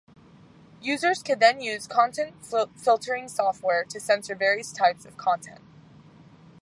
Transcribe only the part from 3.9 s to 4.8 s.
censor various